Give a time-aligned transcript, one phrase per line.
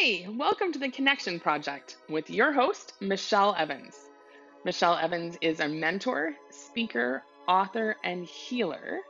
[0.00, 4.08] Hey, welcome to the Connection Project with your host, Michelle Evans.
[4.64, 9.00] Michelle Evans is a mentor, speaker, author, and healer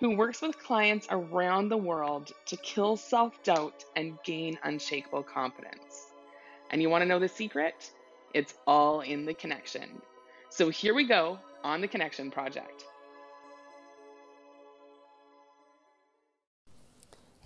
[0.00, 6.08] who works with clients around the world to kill self doubt and gain unshakable confidence.
[6.70, 7.88] And you want to know the secret?
[8.34, 10.02] It's all in the connection.
[10.48, 12.86] So here we go on the Connection Project.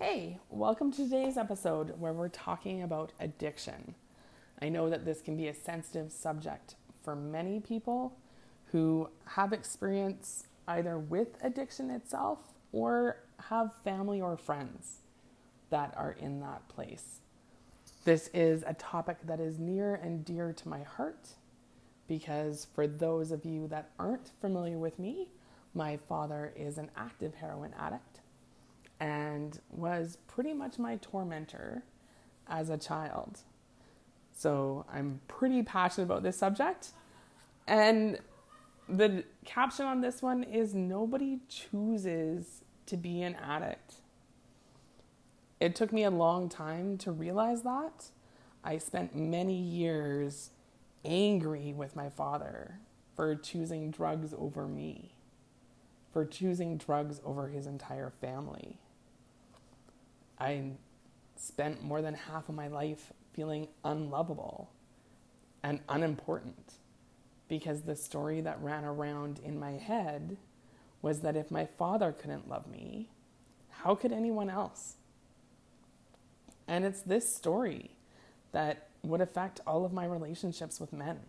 [0.00, 3.94] Hey, welcome to today's episode where we're talking about addiction.
[4.60, 8.18] I know that this can be a sensitive subject for many people
[8.72, 12.40] who have experience either with addiction itself
[12.72, 15.02] or have family or friends
[15.70, 17.20] that are in that place.
[18.04, 21.28] This is a topic that is near and dear to my heart
[22.08, 25.28] because for those of you that aren't familiar with me,
[25.72, 28.18] my father is an active heroin addict
[29.04, 31.82] and was pretty much my tormentor
[32.48, 33.40] as a child.
[34.32, 36.92] So I'm pretty passionate about this subject.
[37.66, 38.18] And
[38.88, 43.96] the caption on this one is Nobody chooses to be an addict.
[45.60, 48.06] It took me a long time to realize that.
[48.64, 50.48] I spent many years
[51.04, 52.78] angry with my father
[53.14, 55.12] for choosing drugs over me,
[56.10, 58.78] for choosing drugs over his entire family.
[60.44, 60.62] I
[61.36, 64.70] spent more than half of my life feeling unlovable
[65.62, 66.74] and unimportant
[67.48, 70.36] because the story that ran around in my head
[71.00, 73.08] was that if my father couldn't love me,
[73.70, 74.96] how could anyone else?
[76.68, 77.92] And it's this story
[78.52, 81.20] that would affect all of my relationships with men.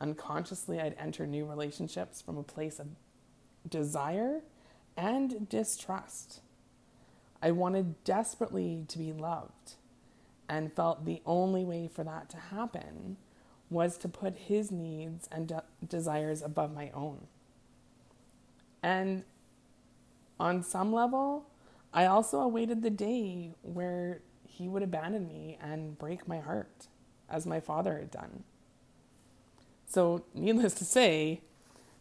[0.00, 2.86] Unconsciously, I'd enter new relationships from a place of
[3.68, 4.42] desire
[4.96, 6.42] and distrust.
[7.42, 9.74] I wanted desperately to be loved
[10.48, 13.16] and felt the only way for that to happen
[13.70, 17.28] was to put his needs and de- desires above my own.
[18.82, 19.24] And
[20.38, 21.46] on some level,
[21.92, 26.88] I also awaited the day where he would abandon me and break my heart,
[27.28, 28.42] as my father had done.
[29.86, 31.42] So, needless to say,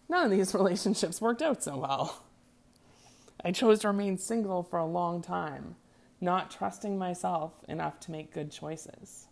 [0.08, 2.24] none of these relationships worked out so well.
[3.44, 5.76] I chose to remain single for a long time,
[6.20, 9.28] not trusting myself enough to make good choices.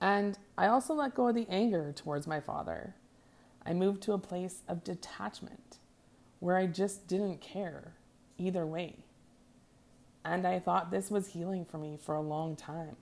[0.00, 2.94] And I also let go of the anger towards my father.
[3.66, 5.78] I moved to a place of detachment
[6.38, 7.94] where I just didn't care
[8.38, 9.04] either way.
[10.24, 12.96] And I thought this was healing for me for a long time.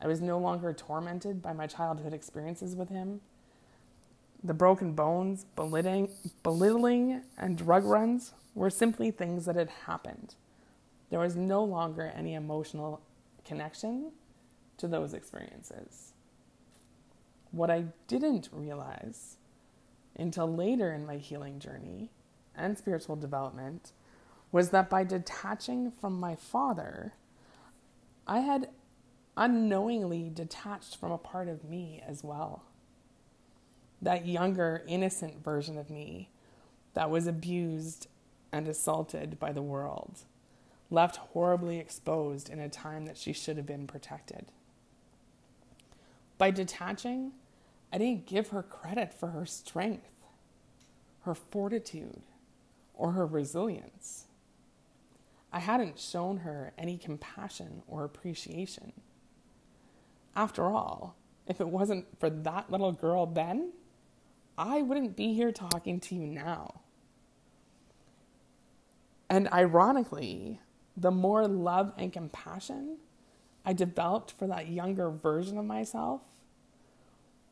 [0.00, 3.20] I was no longer tormented by my childhood experiences with him
[4.42, 6.08] the broken bones, belittling,
[6.42, 10.34] belittling, and drug runs were simply things that had happened.
[11.10, 13.00] There was no longer any emotional
[13.44, 14.12] connection
[14.78, 16.12] to those experiences.
[17.50, 19.36] What I didn't realize
[20.16, 22.10] until later in my healing journey
[22.54, 23.92] and spiritual development
[24.52, 27.14] was that by detaching from my father,
[28.26, 28.70] I had
[29.36, 32.62] unknowingly detached from a part of me as well
[34.02, 36.30] that younger, innocent version of me
[36.94, 38.08] that was abused
[38.52, 40.20] and assaulted by the world,
[40.90, 44.46] left horribly exposed in a time that she should have been protected.
[46.38, 47.32] By detaching,
[47.92, 50.10] I didn't give her credit for her strength,
[51.22, 52.22] her fortitude,
[52.94, 54.24] or her resilience.
[55.52, 58.92] I hadn't shown her any compassion or appreciation.
[60.34, 63.72] After all, if it wasn't for that little girl then,
[64.58, 66.80] I wouldn't be here talking to you now.
[69.28, 70.60] And ironically,
[70.96, 72.98] the more love and compassion
[73.64, 76.22] I developed for that younger version of myself,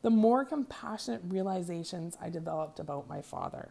[0.02, 3.70] the more compassionate realizations I developed about my father.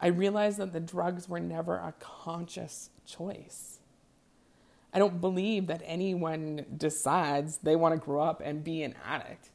[0.00, 3.78] I realized that the drugs were never a conscious choice.
[4.92, 9.50] I don't believe that anyone decides they want to grow up and be an addict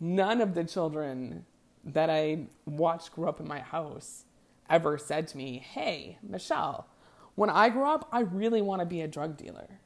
[0.00, 1.44] none of the children
[1.84, 4.24] that I watched grow up in my house
[4.68, 6.86] ever said to me, Hey, Michelle,
[7.34, 9.80] when I grow up, I really want to be a drug dealer.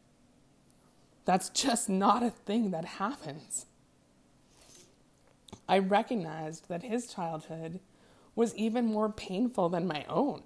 [1.25, 3.67] That's just not a thing that happens.
[5.69, 7.81] I recognized that his childhood
[8.35, 10.43] was even more painful than my own.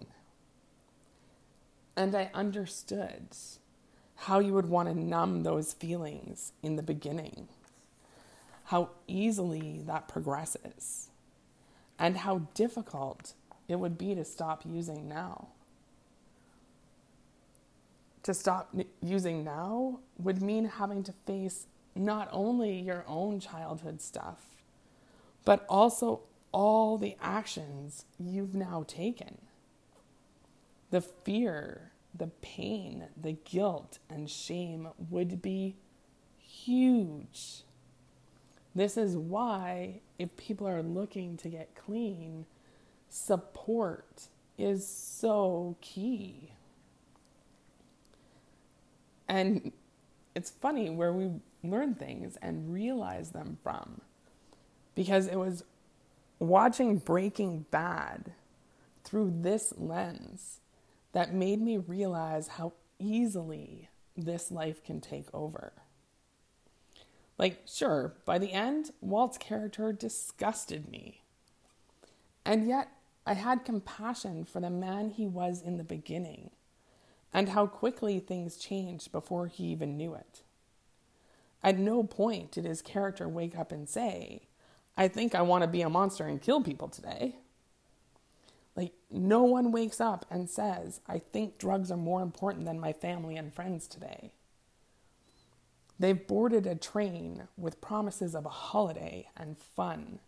[1.97, 3.29] And I understood
[4.17, 7.49] how you would want to numb those feelings in the beginning
[8.67, 11.11] how easily that progresses
[11.99, 13.35] and how difficult
[13.69, 15.49] it would be to stop using now.
[18.27, 24.47] to stop using now would mean having to face not only your own childhood stuff,
[25.45, 29.39] but also all the actions you've now taken.
[30.91, 35.77] The fear, the pain, the guilt, and shame would be
[36.37, 37.63] huge.
[38.77, 42.45] This is why, if people are looking to get clean,
[43.09, 44.25] support
[44.59, 46.53] is so key.
[49.27, 49.73] And
[50.35, 51.31] it's funny where we
[51.65, 54.03] learn things and realize them from.
[54.95, 55.65] Because it was
[56.39, 58.35] watching Breaking Bad
[59.05, 60.61] through this lens
[61.13, 63.89] that made me realize how easily
[64.19, 65.73] this life can take over.
[67.39, 71.23] Like, sure, by the end, Walt's character disgusted me.
[72.45, 72.89] And yet,
[73.27, 76.51] I had compassion for the man he was in the beginning
[77.33, 80.43] and how quickly things changed before he even knew it.
[81.63, 84.43] At no point did his character wake up and say,
[84.97, 87.37] I think I want to be a monster and kill people today.
[88.77, 92.93] Like, no one wakes up and says, I think drugs are more important than my
[92.93, 94.33] family and friends today.
[95.99, 100.19] They've boarded a train with promises of a holiday and fun,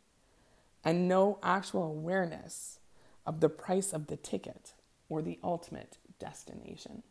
[0.82, 2.78] and no actual awareness
[3.26, 4.72] of the price of the ticket
[5.08, 7.02] or the ultimate destination.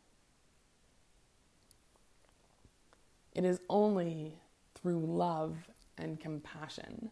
[3.34, 4.40] It is only
[4.74, 7.12] through love and compassion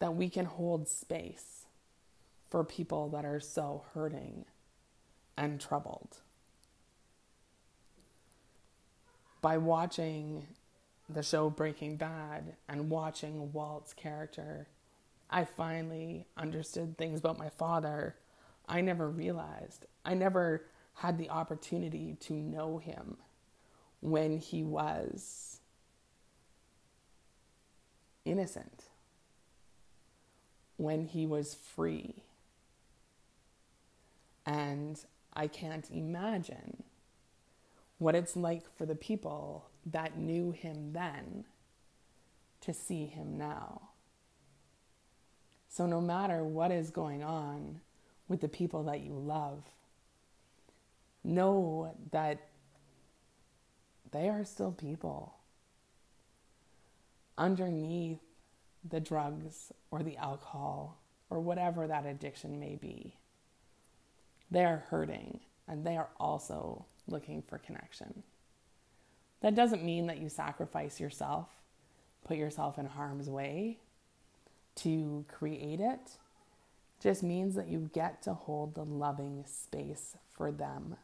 [0.00, 1.66] that we can hold space
[2.50, 4.44] for people that are so hurting
[5.36, 6.18] and troubled.
[9.42, 10.46] By watching
[11.10, 14.68] the show Breaking Bad and watching Walt's character,
[15.28, 18.14] I finally understood things about my father
[18.68, 19.86] I never realized.
[20.04, 23.16] I never had the opportunity to know him
[24.00, 25.60] when he was
[28.24, 28.84] innocent,
[30.76, 32.22] when he was free.
[34.46, 35.00] And
[35.34, 36.84] I can't imagine
[38.02, 41.44] what it's like for the people that knew him then
[42.60, 43.90] to see him now.
[45.68, 47.80] So, no matter what is going on,
[48.32, 49.62] with the people that you love.
[51.22, 52.48] Know that
[54.10, 55.34] they are still people.
[57.36, 58.20] Underneath
[58.88, 60.98] the drugs or the alcohol
[61.28, 63.16] or whatever that addiction may be,
[64.50, 68.22] they are hurting and they are also looking for connection.
[69.40, 71.48] That doesn't mean that you sacrifice yourself,
[72.24, 73.78] put yourself in harm's way
[74.76, 76.16] to create it
[77.02, 80.96] just means that you get to hold the loving space for them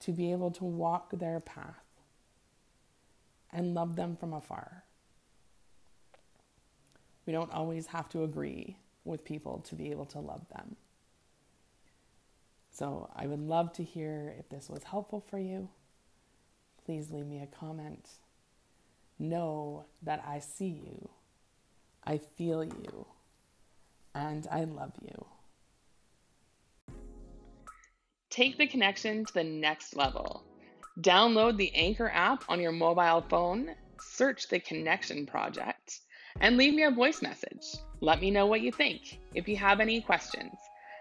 [0.00, 1.84] to be able to walk their path
[3.52, 4.82] and love them from afar.
[7.24, 10.76] We don't always have to agree with people to be able to love them.
[12.76, 15.70] So I would love to hear if this was helpful for you.
[16.84, 18.06] Please leave me a comment.
[19.18, 21.08] Know that I see you,
[22.04, 23.06] I feel you
[24.14, 25.24] and I love you.
[28.28, 30.44] Take the connection to the next level.
[31.00, 33.70] Download the Anchor app on your mobile phone,
[34.02, 36.00] search the Connection Project,
[36.40, 37.78] and leave me a voice message.
[38.02, 40.52] Let me know what you think, if you have any questions.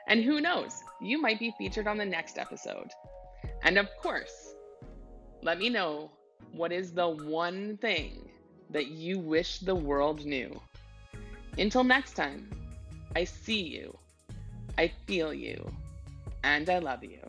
[0.08, 2.92] And who knows, you might be featured on the next episode.
[3.64, 4.56] And of course,
[5.42, 6.12] let me know
[6.52, 8.30] what is the one thing
[8.70, 10.60] that you wish the world knew.
[11.58, 12.50] Until next time.
[13.16, 13.98] I see you,
[14.78, 15.72] I feel you,
[16.44, 17.25] and I love you.